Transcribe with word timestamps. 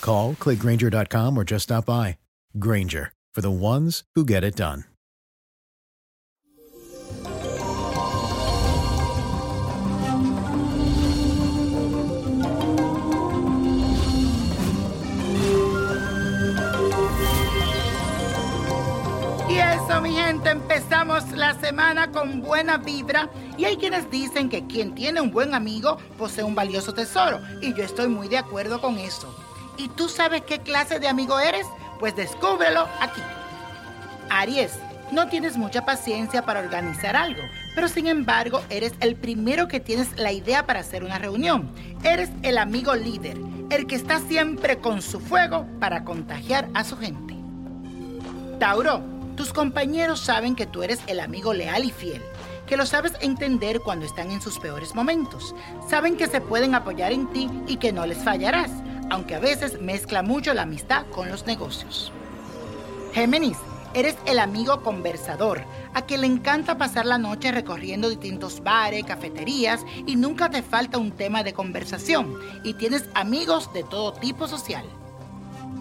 Call, 0.00 0.34
clickgranger.com, 0.34 1.38
or 1.38 1.44
just 1.44 1.64
stop 1.64 1.86
by. 1.86 2.18
Granger, 2.58 3.12
for 3.34 3.40
the 3.40 3.50
ones 3.50 4.04
who 4.14 4.24
get 4.24 4.44
it 4.44 4.56
done. 4.56 4.84
Y 19.48 19.58
eso, 19.58 20.00
mi 20.02 20.12
gente, 20.12 20.50
empezamos 20.50 21.30
la 21.32 21.58
semana 21.58 22.12
con 22.12 22.42
buena 22.42 22.76
vibra. 22.76 23.30
Y 23.56 23.64
hay 23.64 23.76
quienes 23.76 24.10
dicen 24.10 24.50
que 24.50 24.66
quien 24.66 24.94
tiene 24.94 25.22
un 25.22 25.30
buen 25.30 25.54
amigo 25.54 25.96
posee 26.18 26.44
un 26.44 26.54
valioso 26.54 26.92
tesoro. 26.92 27.40
Y 27.62 27.72
yo 27.74 27.82
estoy 27.82 28.08
muy 28.08 28.28
de 28.28 28.36
acuerdo 28.36 28.80
con 28.80 28.98
eso. 28.98 29.34
¿Y 29.78 29.88
tú 29.88 30.08
sabes 30.08 30.42
qué 30.42 30.58
clase 30.58 30.98
de 30.98 31.08
amigo 31.08 31.38
eres? 31.38 31.66
Pues 32.00 32.14
descúbrelo 32.16 32.86
aquí. 33.00 33.22
Aries, 34.28 34.72
no 35.12 35.28
tienes 35.28 35.56
mucha 35.56 35.86
paciencia 35.86 36.42
para 36.42 36.60
organizar 36.60 37.16
algo, 37.16 37.42
pero 37.74 37.88
sin 37.88 38.08
embargo 38.08 38.60
eres 38.68 38.92
el 39.00 39.14
primero 39.14 39.68
que 39.68 39.80
tienes 39.80 40.18
la 40.18 40.32
idea 40.32 40.66
para 40.66 40.80
hacer 40.80 41.04
una 41.04 41.18
reunión. 41.18 41.70
Eres 42.02 42.28
el 42.42 42.58
amigo 42.58 42.94
líder, 42.94 43.38
el 43.70 43.86
que 43.86 43.94
está 43.94 44.18
siempre 44.18 44.78
con 44.78 45.00
su 45.00 45.20
fuego 45.20 45.64
para 45.78 46.04
contagiar 46.04 46.68
a 46.74 46.82
su 46.82 46.98
gente. 46.98 47.36
Tauro, 48.58 49.00
tus 49.36 49.52
compañeros 49.52 50.20
saben 50.20 50.56
que 50.56 50.66
tú 50.66 50.82
eres 50.82 51.00
el 51.06 51.20
amigo 51.20 51.54
leal 51.54 51.84
y 51.84 51.92
fiel, 51.92 52.20
que 52.66 52.76
lo 52.76 52.84
sabes 52.84 53.12
entender 53.20 53.80
cuando 53.80 54.04
están 54.04 54.32
en 54.32 54.42
sus 54.42 54.58
peores 54.58 54.96
momentos. 54.96 55.54
Saben 55.88 56.16
que 56.16 56.26
se 56.26 56.40
pueden 56.40 56.74
apoyar 56.74 57.12
en 57.12 57.28
ti 57.28 57.48
y 57.68 57.76
que 57.76 57.92
no 57.92 58.04
les 58.04 58.18
fallarás, 58.18 58.72
aunque 59.10 59.34
a 59.34 59.40
veces 59.40 59.80
mezcla 59.80 60.22
mucho 60.22 60.54
la 60.54 60.62
amistad 60.62 61.06
con 61.06 61.28
los 61.28 61.46
negocios. 61.46 62.12
Géminis, 63.12 63.56
eres 63.94 64.16
el 64.26 64.38
amigo 64.38 64.82
conversador, 64.82 65.62
a 65.94 66.02
quien 66.02 66.20
le 66.20 66.26
encanta 66.26 66.78
pasar 66.78 67.06
la 67.06 67.18
noche 67.18 67.52
recorriendo 67.52 68.08
distintos 68.08 68.62
bares, 68.62 69.04
cafeterías 69.04 69.84
y 70.06 70.16
nunca 70.16 70.50
te 70.50 70.62
falta 70.62 70.98
un 70.98 71.12
tema 71.12 71.42
de 71.42 71.52
conversación 71.52 72.34
y 72.64 72.74
tienes 72.74 73.08
amigos 73.14 73.72
de 73.72 73.84
todo 73.84 74.12
tipo 74.12 74.46
social. 74.46 74.84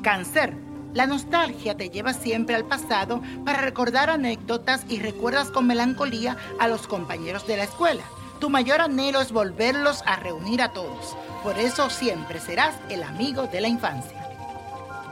Cáncer, 0.01 0.53
la 0.93 1.05
nostalgia 1.05 1.75
te 1.75 1.89
lleva 1.89 2.13
siempre 2.13 2.55
al 2.55 2.65
pasado 2.65 3.21
para 3.45 3.61
recordar 3.61 4.09
anécdotas 4.09 4.85
y 4.89 4.99
recuerdas 4.99 5.51
con 5.51 5.67
melancolía 5.67 6.37
a 6.59 6.67
los 6.67 6.87
compañeros 6.87 7.45
de 7.45 7.57
la 7.57 7.63
escuela. 7.65 8.03
Tu 8.39 8.51
mayor 8.51 8.81
anhelo 8.81 9.19
es 9.19 9.31
volverlos 9.31 10.03
a 10.05 10.15
reunir 10.15 10.61
a 10.61 10.71
todos. 10.71 11.17
Por 11.41 11.57
eso 11.57 11.89
siempre 11.89 12.39
serás 12.39 12.75
el 12.89 13.01
amigo 13.01 13.47
de 13.47 13.61
la 13.61 13.67
infancia. 13.67 14.29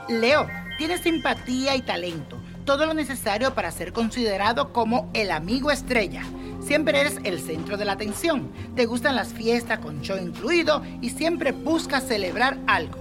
Leo, 0.08 0.46
tienes 0.78 1.00
simpatía 1.00 1.74
y 1.74 1.82
talento, 1.82 2.38
todo 2.64 2.86
lo 2.86 2.94
necesario 2.94 3.54
para 3.54 3.72
ser 3.72 3.92
considerado 3.92 4.72
como 4.72 5.10
el 5.12 5.32
amigo 5.32 5.72
estrella. 5.72 6.22
Siempre 6.60 7.00
eres 7.00 7.18
el 7.24 7.40
centro 7.40 7.76
de 7.76 7.84
la 7.84 7.92
atención, 7.92 8.52
te 8.76 8.86
gustan 8.86 9.16
las 9.16 9.32
fiestas 9.32 9.80
con 9.80 10.02
show 10.02 10.18
incluido 10.18 10.82
y 11.00 11.10
siempre 11.10 11.50
buscas 11.50 12.06
celebrar 12.06 12.58
algo. 12.68 12.98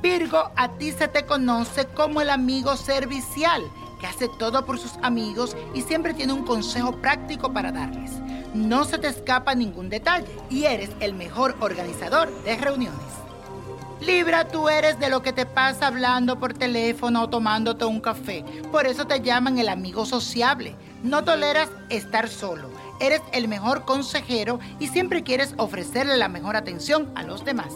Virgo, 0.00 0.50
a 0.56 0.68
ti 0.78 0.92
se 0.92 1.08
te 1.08 1.26
conoce 1.26 1.86
como 1.86 2.20
el 2.20 2.30
amigo 2.30 2.76
servicial, 2.76 3.62
que 4.00 4.06
hace 4.06 4.28
todo 4.38 4.64
por 4.64 4.78
sus 4.78 4.92
amigos 5.02 5.56
y 5.74 5.82
siempre 5.82 6.14
tiene 6.14 6.32
un 6.32 6.44
consejo 6.44 6.96
práctico 7.00 7.52
para 7.52 7.70
darles. 7.72 8.12
No 8.54 8.84
se 8.84 8.98
te 8.98 9.08
escapa 9.08 9.54
ningún 9.54 9.88
detalle 9.88 10.28
y 10.50 10.64
eres 10.64 10.90
el 11.00 11.14
mejor 11.14 11.56
organizador 11.60 12.30
de 12.44 12.56
reuniones. 12.56 13.00
Libra, 14.00 14.48
tú 14.48 14.68
eres 14.68 14.98
de 14.98 15.08
lo 15.08 15.22
que 15.22 15.32
te 15.32 15.46
pasa 15.46 15.86
hablando 15.86 16.38
por 16.38 16.52
teléfono 16.54 17.22
o 17.22 17.28
tomándote 17.28 17.84
un 17.84 18.00
café. 18.00 18.44
Por 18.72 18.86
eso 18.86 19.06
te 19.06 19.20
llaman 19.20 19.58
el 19.58 19.68
amigo 19.68 20.04
sociable. 20.04 20.74
No 21.02 21.22
toleras 21.24 21.70
estar 21.88 22.28
solo. 22.28 22.68
Eres 23.00 23.22
el 23.32 23.48
mejor 23.48 23.84
consejero 23.84 24.58
y 24.80 24.88
siempre 24.88 25.22
quieres 25.22 25.54
ofrecerle 25.56 26.16
la 26.16 26.28
mejor 26.28 26.56
atención 26.56 27.10
a 27.14 27.22
los 27.22 27.44
demás. 27.44 27.72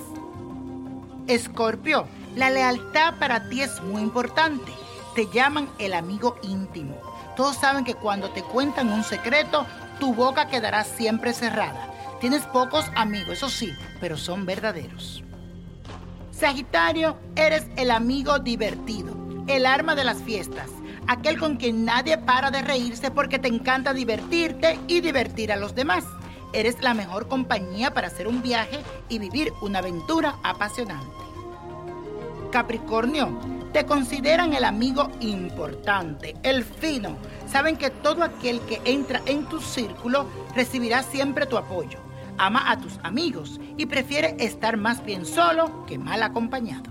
Escorpio, 1.27 2.07
la 2.35 2.51
lealtad 2.51 3.15
para 3.19 3.49
ti 3.49 3.63
es 3.63 3.81
muy 3.83 4.03
importante. 4.03 4.73
Te 5.15 5.29
llaman 5.33 5.69
el 5.79 5.95
amigo 5.95 6.37
íntimo. 6.43 6.97
Todos 7.37 7.57
saben 7.57 7.85
que 7.85 7.95
cuando 7.95 8.31
te 8.31 8.43
cuentan 8.43 8.93
un 8.93 9.05
secreto, 9.05 9.65
tu 9.99 10.15
boca 10.15 10.47
quedará 10.49 10.85
siempre 10.85 11.33
cerrada. 11.33 11.93
Tienes 12.21 12.43
pocos 12.43 12.87
amigos, 12.95 13.35
eso 13.35 13.49
sí, 13.49 13.73
pero 14.01 14.17
son 14.17 14.47
verdaderos. 14.47 15.23
Sagitario, 16.31 17.17
eres 17.35 17.67
el 17.77 17.91
amigo 17.91 18.39
divertido, 18.39 19.17
el 19.47 19.67
arma 19.67 19.95
de 19.95 20.05
las 20.05 20.23
fiestas, 20.23 20.71
aquel 21.07 21.39
con 21.39 21.57
quien 21.57 21.85
nadie 21.85 22.19
para 22.19 22.51
de 22.51 22.63
reírse 22.63 23.11
porque 23.11 23.39
te 23.39 23.49
encanta 23.49 23.95
divertirte 23.95 24.79
y 24.87 25.01
divertir 25.01 25.53
a 25.53 25.57
los 25.57 25.75
demás. 25.75 26.05
Eres 26.53 26.83
la 26.83 26.95
mejor 26.95 27.29
compañía 27.29 27.93
para 27.93 28.09
hacer 28.09 28.29
un 28.29 28.43
viaje 28.43 28.81
y 29.09 29.19
vivir 29.19 29.53
una 29.61 29.81
aventura 29.81 30.37
apasionante. 30.43 31.26
Capricornio, 32.57 33.39
te 33.75 33.85
consideran 33.85 34.55
el 34.55 34.65
amigo 34.65 35.11
importante, 35.21 36.35
el 36.43 36.65
fino. 36.65 37.19
Saben 37.47 37.77
que 37.77 37.91
todo 37.91 38.25
aquel 38.25 38.63
que 38.63 38.81
entra 38.87 39.21
en 39.27 39.45
tu 39.45 39.61
círculo 39.61 40.27
recibirá 40.55 41.03
siempre 41.03 41.45
tu 41.45 41.59
apoyo. 41.59 41.99
Ama 42.39 42.71
a 42.71 42.79
tus 42.81 42.99
amigos 43.03 43.61
y 43.77 43.85
prefiere 43.85 44.37
estar 44.39 44.79
más 44.79 45.05
bien 45.05 45.27
solo 45.27 45.85
que 45.85 45.99
mal 45.99 46.23
acompañado. 46.23 46.91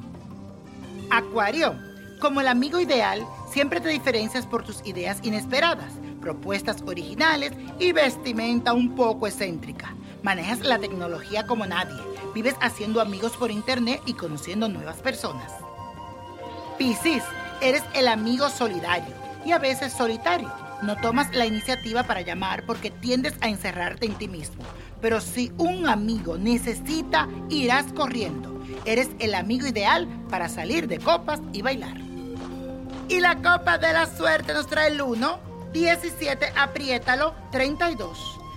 Acuario, 1.10 1.74
como 2.20 2.42
el 2.42 2.48
amigo 2.48 2.80
ideal, 2.80 3.26
Siempre 3.56 3.80
te 3.80 3.88
diferencias 3.88 4.46
por 4.46 4.64
tus 4.66 4.86
ideas 4.86 5.20
inesperadas, 5.24 5.94
propuestas 6.20 6.82
originales 6.86 7.54
y 7.80 7.94
vestimenta 7.94 8.74
un 8.74 8.96
poco 8.96 9.28
excéntrica. 9.28 9.96
Manejas 10.24 10.60
la 10.60 10.78
tecnología 10.78 11.48
como 11.48 11.66
nadie. 11.66 11.96
Vives 12.36 12.56
haciendo 12.60 13.00
amigos 13.00 13.32
por 13.38 13.50
internet 13.50 14.02
y 14.06 14.14
conociendo 14.14 14.68
nuevas 14.68 14.98
personas. 14.98 15.54
Piscis, 16.78 17.24
eres 17.62 17.82
el 17.94 18.10
amigo 18.10 18.50
solidario 18.50 19.16
y 19.46 19.54
a 19.54 19.58
veces 19.58 19.94
solitario. 19.94 20.52
No 20.82 20.98
tomas 20.98 21.34
la 21.34 21.46
iniciativa 21.46 22.04
para 22.04 22.20
llamar 22.20 22.66
porque 22.66 22.92
tiendes 22.92 23.36
a 23.40 23.48
encerrarte 23.48 24.06
en 24.06 24.16
ti 24.16 24.28
mismo. 24.28 24.62
Pero 25.00 25.22
si 25.22 25.54
un 25.58 25.88
amigo 25.88 26.38
necesita, 26.38 27.30
irás 27.48 27.86
corriendo. 27.94 28.62
Eres 28.84 29.08
el 29.20 29.34
amigo 29.34 29.66
ideal 29.66 30.06
para 30.30 30.50
salir 30.50 30.90
de 30.90 31.00
copas 31.00 31.40
y 31.54 31.62
bailar. 31.62 31.96
Y 33.08 33.22
la 33.22 33.36
copa 33.36 33.78
de 33.78 33.94
la 33.94 34.14
suerte 34.14 34.54
nos 34.54 34.68
trae 34.68 34.90
el 34.90 35.02
1, 35.02 35.40
17, 35.72 36.52
apriétalo, 36.58 37.34
32, 37.54 38.40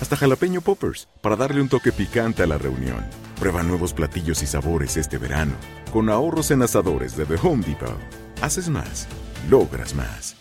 hasta 0.00 0.16
jalapeño 0.16 0.60
poppers, 0.60 1.08
para 1.20 1.36
darle 1.36 1.60
un 1.60 1.68
toque 1.68 1.92
picante 1.92 2.42
a 2.42 2.46
la 2.46 2.58
reunión. 2.58 3.04
Prueba 3.38 3.62
nuevos 3.62 3.92
platillos 3.92 4.42
y 4.42 4.46
sabores 4.46 4.96
este 4.96 5.18
verano, 5.18 5.52
con 5.92 6.08
ahorros 6.10 6.50
en 6.50 6.62
asadores 6.62 7.16
de 7.16 7.24
The 7.26 7.36
Home 7.42 7.64
Depot. 7.66 7.96
Haces 8.42 8.68
más, 8.68 9.06
logras 9.50 9.94
más. 9.94 10.36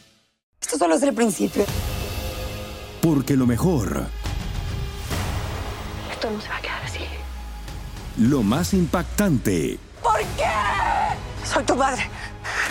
Esto 0.62 0.78
solo 0.78 0.96
es 0.96 1.04
el 1.04 1.14
principio. 1.14 1.66
Porque 3.02 3.36
lo 3.36 3.46
mejor, 3.46 4.06
Esto 6.12 6.30
no 6.32 6.42
se 6.42 6.50
va 6.50 6.58
a 6.58 6.62
quedar 6.62 6.84
así. 6.84 7.00
lo 8.18 8.44
más 8.44 8.74
impactante, 8.74 9.80
¿Por 10.02 10.20
qué? 10.20 11.46
Soy 11.46 11.64
tu 11.64 11.76
madre. 11.76 12.10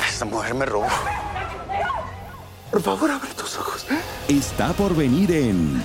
Esta 0.08 0.24
mujer 0.24 0.54
me 0.54 0.64
robó. 0.66 0.86
Por 2.70 2.82
favor, 2.82 3.10
abre 3.10 3.28
tus 3.34 3.56
ojos. 3.58 3.86
está 4.28 4.72
por 4.72 4.94
venir 4.96 5.30
en 5.32 5.84